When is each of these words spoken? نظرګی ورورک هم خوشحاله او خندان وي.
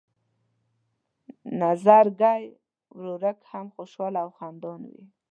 نظرګی 1.61 2.43
ورورک 2.97 3.39
هم 3.51 3.65
خوشحاله 3.75 4.19
او 4.23 4.29
خندان 4.37 4.81
وي. 4.91 5.03